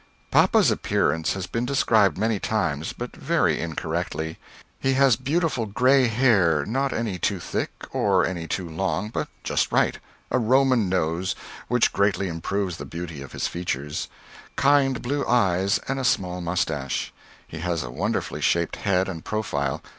[0.31, 4.39] _Papa's appearance has been described many times, but very incorrectly.
[4.79, 9.71] He has beautiful gray hair, not any too thick or any too long, but just
[9.71, 9.99] right;
[10.31, 11.35] a Roman nose,
[11.67, 14.07] which greatly improves the beauty of his features;
[14.55, 17.13] kind blue eyes and a small mustache.
[17.47, 19.83] He has a wonderfully shaped head and profile.